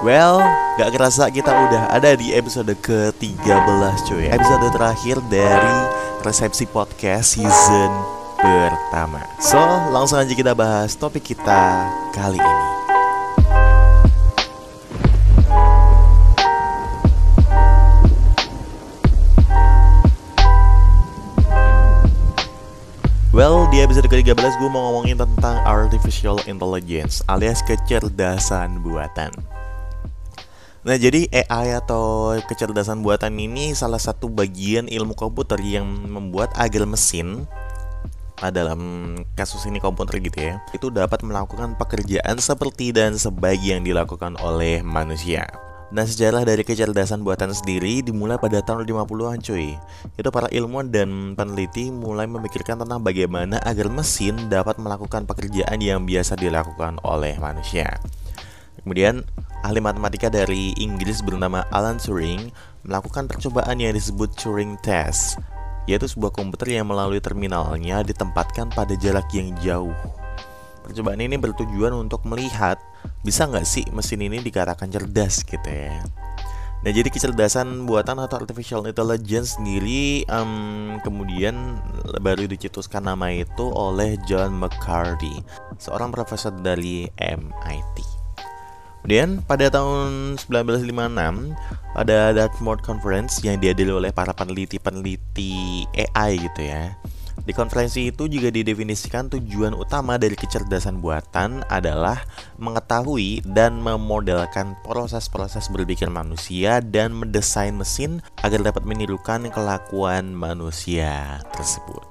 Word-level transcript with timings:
Well, 0.00 0.40
gak 0.80 0.96
kerasa 0.96 1.28
kita 1.28 1.52
udah 1.52 1.92
ada 1.92 2.16
di 2.16 2.32
episode 2.32 2.72
ke-13 2.80 3.92
cuy. 4.08 4.24
Episode 4.32 4.72
terakhir 4.72 5.20
dari 5.28 5.76
resepsi 6.24 6.64
podcast 6.64 7.36
season 7.36 7.90
pertama. 8.40 9.20
So, 9.36 9.60
langsung 9.92 10.16
aja 10.16 10.32
kita 10.32 10.56
bahas 10.56 10.96
topik 10.96 11.36
kita 11.36 11.92
kali 12.16 12.40
ini 12.40 12.85
Well, 23.36 23.68
di 23.68 23.84
episode 23.84 24.08
ke-13 24.08 24.56
gue 24.56 24.70
mau 24.72 24.88
ngomongin 24.88 25.20
tentang 25.20 25.60
Artificial 25.68 26.40
Intelligence 26.48 27.20
alias 27.28 27.60
kecerdasan 27.68 28.80
buatan 28.80 29.28
Nah, 30.80 30.96
jadi 30.96 31.28
AI 31.44 31.76
atau 31.76 32.32
kecerdasan 32.48 33.04
buatan 33.04 33.36
ini 33.36 33.76
salah 33.76 34.00
satu 34.00 34.32
bagian 34.32 34.88
ilmu 34.88 35.12
komputer 35.12 35.60
yang 35.60 35.84
membuat 35.84 36.48
agar 36.56 36.88
mesin 36.88 37.44
nah, 38.40 38.48
dalam 38.48 38.80
kasus 39.36 39.68
ini 39.68 39.84
komputer 39.84 40.16
gitu 40.24 40.40
ya, 40.40 40.56
itu 40.72 40.88
dapat 40.88 41.20
melakukan 41.20 41.76
pekerjaan 41.76 42.40
seperti 42.40 42.96
dan 42.96 43.20
sebaik 43.20 43.60
yang 43.60 43.84
dilakukan 43.84 44.40
oleh 44.40 44.80
manusia. 44.80 45.44
Nah, 45.86 46.02
sejarah 46.02 46.42
dari 46.42 46.66
kecerdasan 46.66 47.22
buatan 47.22 47.54
sendiri 47.54 48.02
dimulai 48.02 48.42
pada 48.42 48.58
tahun 48.58 48.90
50-an 48.90 49.38
cuy. 49.38 49.78
Itu 50.18 50.28
para 50.34 50.50
ilmuwan 50.50 50.90
dan 50.90 51.38
peneliti 51.38 51.94
mulai 51.94 52.26
memikirkan 52.26 52.82
tentang 52.82 53.06
bagaimana 53.06 53.62
agar 53.62 53.86
mesin 53.86 54.50
dapat 54.50 54.82
melakukan 54.82 55.30
pekerjaan 55.30 55.78
yang 55.78 56.02
biasa 56.02 56.34
dilakukan 56.34 56.98
oleh 57.06 57.38
manusia. 57.38 58.02
Kemudian 58.82 59.22
ahli 59.62 59.78
matematika 59.78 60.26
dari 60.26 60.74
Inggris 60.74 61.22
bernama 61.22 61.62
Alan 61.70 62.02
Turing 62.02 62.50
melakukan 62.82 63.30
percobaan 63.30 63.78
yang 63.78 63.94
disebut 63.94 64.34
Turing 64.34 64.82
Test, 64.82 65.38
yaitu 65.86 66.10
sebuah 66.10 66.34
komputer 66.34 66.82
yang 66.82 66.90
melalui 66.90 67.22
terminalnya 67.22 68.02
ditempatkan 68.02 68.74
pada 68.74 68.98
jarak 68.98 69.30
yang 69.30 69.54
jauh. 69.62 69.94
Percobaan 70.86 71.18
ini 71.18 71.34
bertujuan 71.34 71.90
untuk 71.98 72.22
melihat 72.22 72.78
bisa 73.26 73.44
nggak 73.50 73.66
sih 73.66 73.82
mesin 73.90 74.22
ini 74.22 74.38
dikatakan 74.38 74.86
cerdas 74.86 75.42
gitu 75.42 75.66
ya. 75.66 75.98
Nah 76.86 76.94
jadi 76.94 77.10
kecerdasan 77.10 77.90
buatan 77.90 78.22
atau 78.22 78.38
artificial 78.38 78.86
intelligence 78.86 79.58
sendiri 79.58 80.22
um, 80.30 81.02
kemudian 81.02 81.82
baru 82.22 82.46
dicetuskan 82.46 83.10
nama 83.10 83.34
itu 83.34 83.66
oleh 83.74 84.14
John 84.30 84.54
McCarthy, 84.54 85.42
seorang 85.82 86.14
profesor 86.14 86.54
dari 86.54 87.10
MIT. 87.18 87.96
Kemudian 89.02 89.42
pada 89.42 89.66
tahun 89.70 90.38
1956 90.38 90.86
pada 91.94 92.16
Dartmouth 92.30 92.82
Conference 92.82 93.38
yang 93.42 93.58
dihadiri 93.62 93.90
oleh 93.90 94.10
para 94.10 94.34
peneliti-peneliti 94.34 95.86
AI 95.94 96.42
gitu 96.42 96.60
ya. 96.66 96.94
Di 97.44 97.52
konferensi 97.52 98.08
itu 98.08 98.30
juga 98.30 98.48
didefinisikan 98.48 99.28
tujuan 99.28 99.76
utama 99.76 100.16
dari 100.16 100.32
kecerdasan 100.38 101.04
buatan 101.04 101.62
adalah 101.68 102.24
mengetahui 102.56 103.44
dan 103.44 103.76
memodelkan 103.82 104.78
proses-proses 104.86 105.68
berpikir 105.68 106.08
manusia 106.08 106.80
dan 106.80 107.12
mendesain 107.12 107.76
mesin 107.76 108.24
agar 108.40 108.64
dapat 108.64 108.88
menirukan 108.88 109.46
kelakuan 109.52 110.32
manusia 110.32 111.44
tersebut. 111.52 112.02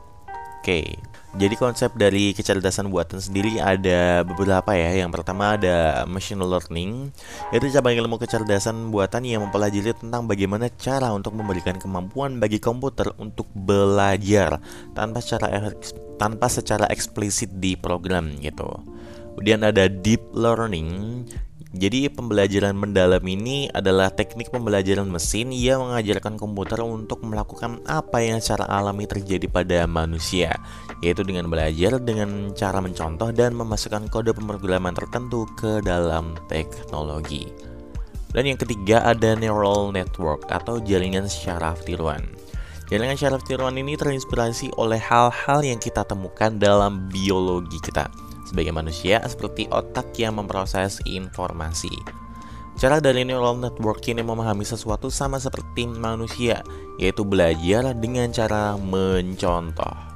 Oke, 0.62 0.98
jadi 1.36 1.55
konsep 1.59 1.91
dari 2.00 2.31
kecerdasan 2.31 2.88
buatan 2.88 3.19
sendiri 3.19 3.59
ada 3.59 4.23
beberapa 4.23 4.72
ya. 4.72 5.03
Yang 5.03 5.19
pertama 5.19 5.59
ada 5.59 6.08
machine 6.08 6.39
learning, 6.39 7.11
yaitu 7.52 7.67
cabang 7.75 8.00
ilmu 8.00 8.16
kecerdasan 8.16 8.88
buatan 8.88 9.27
yang 9.27 9.44
mempelajari 9.44 9.92
tentang 9.92 10.31
bagaimana 10.31 10.72
cara 10.80 11.11
untuk 11.11 11.36
memberikan 11.36 11.75
kemampuan 11.75 12.39
bagi 12.39 12.64
komputer 12.64 13.11
untuk 13.20 13.52
belajar 13.52 14.64
tanpa 14.95 15.20
secara 15.20 15.76
tanpa 16.15 16.48
secara 16.48 16.87
eksplisit 16.87 17.52
di 17.60 17.76
program 17.76 18.39
gitu. 18.39 18.71
Kemudian 19.36 19.67
ada 19.67 19.92
deep 19.92 20.31
learning, 20.31 21.27
jadi 21.76 22.08
pembelajaran 22.08 22.71
mendalam 22.71 23.20
ini 23.27 23.67
adalah 23.67 24.08
teknik 24.08 24.48
pembelajaran 24.48 25.11
mesin 25.11 25.52
yang 25.52 25.83
mengajarkan 25.83 26.39
komputer 26.39 26.80
untuk 26.80 27.20
melakukan 27.27 27.83
apa 27.83 28.23
yang 28.23 28.39
secara 28.39 28.64
alami 28.71 29.04
terjadi 29.04 29.52
pada 29.52 29.83
manusia, 29.83 30.55
yaitu 31.04 31.23
dengan 31.23 31.52
belajar 31.52 32.00
dengan 32.00 32.52
cara 32.56 32.80
mencontoh 32.80 33.32
dan 33.36 33.56
memasukkan 33.56 34.08
kode 34.11 34.32
pemrograman 34.36 34.95
tertentu 34.95 35.50
ke 35.60 35.83
dalam 35.83 36.36
teknologi. 36.48 37.52
Dan 38.36 38.52
yang 38.52 38.60
ketiga 38.60 39.00
ada 39.04 39.32
neural 39.36 39.95
network 39.95 40.44
atau 40.52 40.84
jaringan 40.84 41.32
syaraf 41.32 41.80
tiruan. 41.88 42.23
Jaringan 42.92 43.16
syaraf 43.16 43.42
tiruan 43.48 43.80
ini 43.80 43.95
terinspirasi 43.95 44.76
oleh 44.76 45.00
hal-hal 45.00 45.64
yang 45.64 45.80
kita 45.80 46.04
temukan 46.04 46.54
dalam 46.60 47.08
biologi 47.08 47.80
kita 47.80 48.11
sebagai 48.45 48.72
manusia 48.72 49.23
seperti 49.26 49.66
otak 49.73 50.14
yang 50.22 50.38
memproses 50.38 51.02
informasi. 51.10 51.92
Cara 52.76 53.00
dari 53.00 53.23
neural 53.23 53.55
network 53.55 54.04
ini 54.05 54.20
memahami 54.20 54.67
sesuatu 54.67 55.08
sama 55.08 55.39
seperti 55.39 55.88
manusia, 55.88 56.60
yaitu 57.00 57.23
belajar 57.23 57.95
dengan 57.95 58.30
cara 58.36 58.76
mencontoh. 58.76 60.14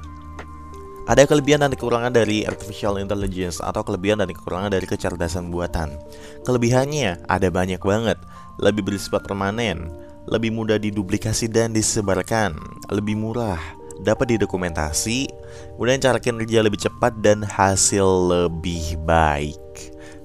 Ada 1.08 1.24
kelebihan 1.24 1.64
dan 1.64 1.72
kekurangan 1.72 2.12
dari 2.12 2.44
artificial 2.44 3.00
intelligence 3.00 3.62
atau 3.64 3.80
kelebihan 3.80 4.20
dan 4.20 4.28
kekurangan 4.28 4.68
dari 4.68 4.84
kecerdasan 4.84 5.48
buatan. 5.48 5.96
Kelebihannya 6.44 7.24
ada 7.24 7.48
banyak 7.48 7.80
banget, 7.80 8.20
lebih 8.60 8.84
bersifat 8.84 9.24
permanen, 9.24 9.88
lebih 10.28 10.52
mudah 10.52 10.76
diduplikasi 10.76 11.48
dan 11.48 11.72
disebarkan, 11.72 12.52
lebih 12.92 13.16
murah, 13.16 13.58
dapat 14.04 14.36
didokumentasi, 14.36 15.28
kemudian 15.76 16.00
cara 16.04 16.18
kinerja 16.20 16.60
lebih 16.60 16.80
cepat 16.80 17.16
dan 17.24 17.44
hasil 17.44 18.06
lebih 18.28 19.00
baik. 19.04 19.56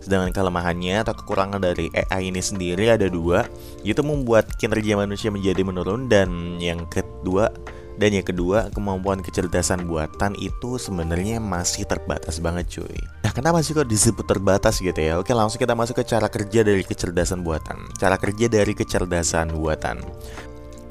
Sedangkan 0.04 0.36
kelemahannya 0.38 1.02
atau 1.02 1.18
kekurangan 1.18 1.58
dari 1.58 1.90
AI 1.90 2.30
ini 2.30 2.38
sendiri 2.38 2.94
ada 2.94 3.10
dua, 3.10 3.48
yaitu 3.82 4.06
membuat 4.06 4.46
kinerja 4.62 4.94
manusia 5.00 5.34
menjadi 5.34 5.66
menurun 5.66 6.06
dan 6.06 6.60
yang 6.62 6.86
kedua 6.86 7.50
dan 7.96 8.12
yang 8.12 8.28
kedua, 8.28 8.68
kemampuan 8.76 9.24
kecerdasan 9.24 9.88
buatan 9.88 10.36
itu 10.36 10.76
sebenarnya 10.76 11.40
masih 11.40 11.88
terbatas 11.88 12.44
banget 12.44 12.80
cuy 12.80 13.00
Nah 13.24 13.32
kenapa 13.32 13.64
sih 13.64 13.72
kok 13.72 13.88
disebut 13.88 14.28
terbatas 14.28 14.84
gitu 14.84 15.00
ya? 15.00 15.16
Oke 15.18 15.32
langsung 15.32 15.58
kita 15.58 15.74
masuk 15.74 16.04
ke 16.04 16.04
cara 16.04 16.28
kerja 16.28 16.62
dari 16.62 16.84
kecerdasan 16.84 17.42
buatan 17.42 17.88
Cara 17.96 18.20
kerja 18.20 18.52
dari 18.52 18.76
kecerdasan 18.76 19.56
buatan 19.56 20.04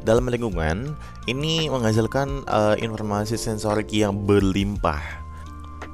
dalam 0.05 0.29
lingkungan 0.29 0.93
ini 1.25 1.73
menghasilkan 1.73 2.45
uh, 2.45 2.77
informasi 2.77 3.41
sensorik 3.41 3.89
yang 3.91 4.13
berlimpah. 4.29 5.25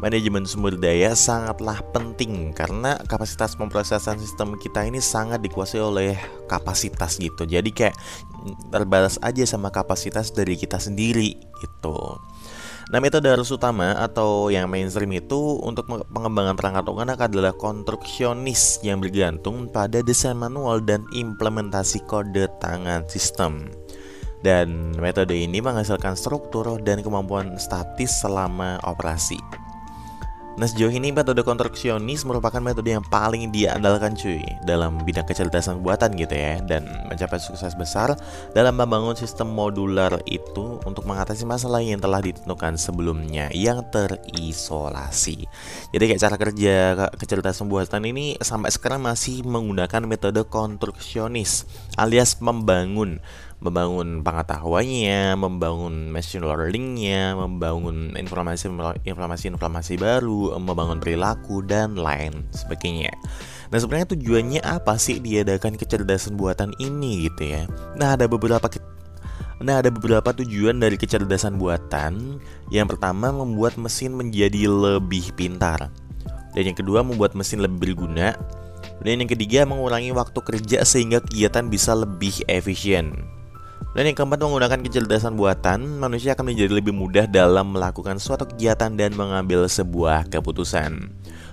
Manajemen 0.02 0.48
sumber 0.48 0.80
daya 0.80 1.12
sangatlah 1.12 1.78
penting 1.92 2.56
karena 2.56 2.96
kapasitas 3.04 3.52
pemrosesan 3.52 4.16
sistem 4.16 4.56
kita 4.56 4.82
ini 4.82 4.96
sangat 4.96 5.44
dikuasai 5.44 5.78
oleh 5.78 6.16
kapasitas 6.48 7.20
gitu. 7.20 7.44
Jadi 7.44 7.68
kayak 7.68 7.94
terbatas 8.72 9.20
aja 9.20 9.44
sama 9.46 9.68
kapasitas 9.68 10.32
dari 10.32 10.56
kita 10.56 10.80
sendiri 10.80 11.36
gitu. 11.60 12.18
Nah 12.90 12.98
metode 12.98 13.30
harus 13.30 13.46
utama 13.54 13.94
atau 14.02 14.50
yang 14.50 14.66
mainstream 14.66 15.14
itu 15.14 15.62
untuk 15.62 15.86
pengembangan 15.86 16.58
perangkat 16.58 16.84
lunak 16.90 17.18
adalah 17.22 17.54
konstruksionis 17.54 18.82
yang 18.82 18.98
bergantung 18.98 19.70
pada 19.70 20.02
desain 20.02 20.34
manual 20.34 20.82
dan 20.82 21.06
implementasi 21.14 22.02
kode 22.10 22.50
tangan 22.58 23.06
sistem. 23.06 23.70
Dan 24.42 24.96
metode 24.98 25.36
ini 25.36 25.62
menghasilkan 25.62 26.16
struktur 26.16 26.80
dan 26.82 27.04
kemampuan 27.04 27.60
statis 27.60 28.24
selama 28.24 28.80
operasi. 28.82 29.59
Nah 30.58 30.66
sejauh 30.66 30.90
ini 30.90 31.14
metode 31.14 31.46
konstruksionis 31.46 32.26
merupakan 32.26 32.58
metode 32.58 32.90
yang 32.90 33.06
paling 33.06 33.54
diandalkan 33.54 34.18
cuy 34.18 34.42
dalam 34.66 34.98
bidang 35.06 35.22
kecerdasan 35.22 35.78
buatan 35.78 36.18
gitu 36.18 36.34
ya 36.34 36.58
dan 36.66 36.90
mencapai 37.06 37.38
sukses 37.38 37.72
besar 37.78 38.18
dalam 38.50 38.74
membangun 38.74 39.14
sistem 39.14 39.54
modular 39.54 40.18
itu 40.26 40.82
untuk 40.82 41.06
mengatasi 41.06 41.46
masalah 41.46 41.78
yang 41.78 42.02
telah 42.02 42.18
ditentukan 42.18 42.74
sebelumnya 42.74 43.46
yang 43.54 43.86
terisolasi. 43.94 45.46
Jadi 45.94 46.04
kayak 46.10 46.22
cara 46.22 46.36
kerja 46.36 46.74
kecerdasan 47.14 47.70
buatan 47.70 48.02
ini 48.10 48.34
sampai 48.42 48.74
sekarang 48.74 49.06
masih 49.06 49.46
menggunakan 49.46 50.02
metode 50.02 50.42
konstruksionis 50.50 51.64
alias 51.94 52.42
membangun 52.42 53.22
membangun 53.60 54.24
pengetahuannya, 54.24 55.36
membangun 55.36 56.08
machine 56.08 56.44
learningnya, 56.44 57.36
membangun 57.36 58.16
informasi 58.16 58.72
informasi 59.04 59.52
informasi 59.52 59.94
baru, 60.00 60.56
membangun 60.56 60.96
perilaku 60.96 61.60
dan 61.60 61.96
lain 61.96 62.48
sebagainya. 62.56 63.12
Nah 63.70 63.78
sebenarnya 63.78 64.16
tujuannya 64.16 64.60
apa 64.64 64.96
sih 64.96 65.20
diadakan 65.20 65.76
kecerdasan 65.76 66.40
buatan 66.40 66.72
ini 66.80 67.28
gitu 67.28 67.52
ya? 67.54 67.62
Nah 67.94 68.16
ada 68.16 68.26
beberapa 68.26 68.66
Nah, 69.60 69.84
ada 69.84 69.92
beberapa 69.92 70.32
tujuan 70.32 70.80
dari 70.80 70.96
kecerdasan 70.96 71.60
buatan. 71.60 72.40
Yang 72.72 72.96
pertama, 72.96 73.28
membuat 73.28 73.76
mesin 73.76 74.16
menjadi 74.16 74.64
lebih 74.64 75.36
pintar. 75.36 75.92
Dan 76.56 76.72
yang 76.72 76.76
kedua, 76.80 77.04
membuat 77.04 77.36
mesin 77.36 77.60
lebih 77.60 77.92
berguna. 77.92 78.32
Dan 79.04 79.20
yang 79.20 79.28
ketiga, 79.28 79.68
mengurangi 79.68 80.16
waktu 80.16 80.40
kerja 80.40 80.80
sehingga 80.88 81.20
kegiatan 81.20 81.68
bisa 81.68 81.92
lebih 81.92 82.40
efisien. 82.48 83.39
Dan 83.90 84.06
yang 84.06 84.16
keempat, 84.16 84.38
menggunakan 84.38 84.80
kecerdasan 84.86 85.34
buatan, 85.34 85.98
manusia 85.98 86.38
akan 86.38 86.54
menjadi 86.54 86.72
lebih 86.78 86.94
mudah 86.94 87.26
dalam 87.26 87.74
melakukan 87.74 88.22
suatu 88.22 88.46
kegiatan 88.46 88.94
dan 88.94 89.18
mengambil 89.18 89.66
sebuah 89.66 90.30
keputusan. 90.30 91.10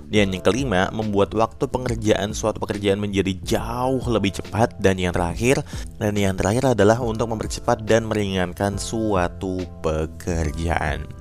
Dan 0.08 0.32
yang 0.32 0.46
kelima, 0.46 0.88
membuat 0.94 1.34
waktu 1.34 1.68
pengerjaan 1.68 2.32
suatu 2.32 2.64
pekerjaan 2.64 3.02
menjadi 3.02 3.34
jauh 3.44 4.06
lebih 4.08 4.40
cepat 4.40 4.78
dan 4.80 5.02
yang 5.02 5.12
terakhir, 5.12 5.66
dan 6.00 6.14
yang 6.16 6.38
terakhir 6.38 6.78
adalah 6.78 7.02
untuk 7.02 7.28
mempercepat 7.34 7.84
dan 7.84 8.08
meringankan 8.08 8.80
suatu 8.80 9.60
pekerjaan. 9.82 11.17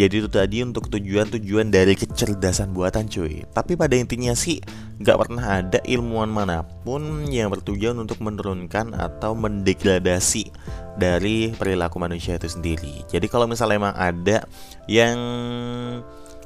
Jadi 0.00 0.24
itu 0.24 0.32
tadi 0.32 0.64
untuk 0.64 0.88
tujuan-tujuan 0.88 1.68
dari 1.68 1.92
kecerdasan 1.92 2.72
buatan 2.72 3.04
cuy. 3.04 3.44
Tapi 3.52 3.76
pada 3.76 3.92
intinya 3.92 4.32
sih 4.32 4.56
nggak 4.96 5.18
pernah 5.20 5.60
ada 5.60 5.76
ilmuwan 5.84 6.32
mana 6.32 6.64
pun 6.64 7.28
yang 7.28 7.52
bertujuan 7.52 8.00
untuk 8.00 8.16
menurunkan 8.24 8.96
atau 8.96 9.36
mendegradasi 9.36 10.48
dari 10.96 11.52
perilaku 11.52 12.00
manusia 12.00 12.40
itu 12.40 12.48
sendiri. 12.48 13.04
Jadi 13.12 13.28
kalau 13.28 13.44
misalnya 13.44 13.76
emang 13.76 13.96
ada 14.00 14.48
yang 14.88 15.20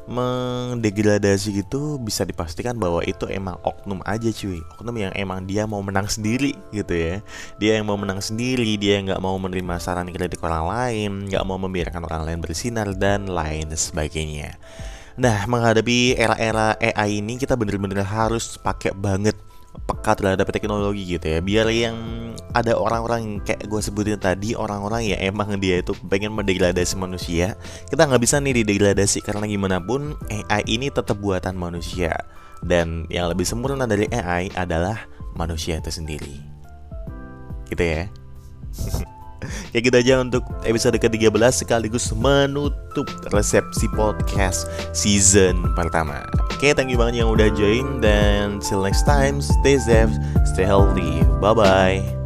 mendegradasi 0.05 1.65
gitu 1.65 1.97
bisa 1.97 2.29
dipastikan 2.29 2.77
bahwa 2.77 3.01
itu 3.05 3.25
emang 3.29 3.57
oknum 3.65 4.05
aja 4.05 4.29
cuy. 4.29 4.61
Oknum 4.77 4.97
yang 5.01 5.13
emang 5.17 5.49
dia 5.49 5.65
mau 5.65 5.81
menang 5.81 6.09
sendiri 6.09 6.53
gitu 6.71 6.93
ya. 6.93 7.25
Dia 7.57 7.81
yang 7.81 7.89
mau 7.89 7.97
menang 7.97 8.21
sendiri 8.21 8.77
dia 8.77 9.01
yang 9.01 9.09
nggak 9.09 9.23
mau 9.25 9.37
menerima 9.41 9.81
saran 9.81 10.13
kritik 10.13 10.45
orang 10.45 10.65
lain 10.69 11.11
nggak 11.33 11.45
mau 11.49 11.57
membiarkan 11.57 12.05
orang 12.05 12.23
lain 12.29 12.39
bersinar 12.45 12.93
dan 12.93 13.29
lain 13.29 13.73
sebagainya. 13.73 14.61
Nah 15.17 15.47
menghadapi 15.47 16.19
era-era 16.19 16.75
AI 16.77 17.23
ini 17.23 17.39
kita 17.39 17.55
bener-bener 17.55 18.03
harus 18.03 18.59
pakai 18.61 18.93
banget 18.93 19.39
peka 19.85 20.15
terhadap 20.15 20.47
teknologi 20.55 21.19
gitu 21.19 21.27
ya. 21.27 21.39
Biar 21.43 21.67
yang 21.71 21.97
ada 22.55 22.79
orang-orang 22.79 23.43
kayak 23.43 23.67
gue 23.67 23.81
sebutin 23.83 24.19
tadi 24.19 24.55
orang-orang 24.55 25.11
ya 25.11 25.17
emang 25.19 25.59
dia 25.59 25.83
itu 25.83 25.91
pengen 26.07 26.31
mendegradasi 26.39 26.95
manusia 26.95 27.59
kita 27.91 28.07
nggak 28.07 28.23
bisa 28.23 28.39
nih 28.39 28.63
didegradasi 28.63 29.27
karena 29.27 29.51
gimana 29.51 29.83
pun 29.83 30.15
AI 30.31 30.63
ini 30.71 30.89
tetap 30.91 31.19
buatan 31.19 31.59
manusia. 31.59 32.15
Dan 32.65 33.05
yang 33.13 33.29
lebih 33.29 33.45
sempurna 33.45 33.85
dari 33.85 34.09
AI 34.09 34.49
adalah 34.57 35.05
manusia 35.37 35.77
itu 35.77 35.93
sendiri. 35.93 36.41
Gitu 37.69 37.85
ya 37.85 38.09
Kayak 39.73 39.83
gitu 39.91 39.97
aja 40.01 40.15
untuk 40.23 40.43
episode 40.65 40.97
ke-13 40.99 41.53
sekaligus 41.53 42.11
menutup 42.15 43.07
resepsi 43.35 43.91
podcast 43.95 44.71
season 44.95 45.75
pertama. 45.75 46.23
Oke, 46.55 46.71
okay, 46.71 46.73
thank 46.73 46.91
you 46.91 46.99
banget 46.99 47.25
yang 47.25 47.31
udah 47.31 47.51
join 47.53 47.99
dan 47.99 48.63
till 48.63 48.81
next 48.81 49.05
time, 49.05 49.43
stay 49.43 49.77
safe, 49.77 50.13
stay 50.55 50.65
healthy. 50.67 51.23
Bye 51.43 51.55
bye. 51.55 52.24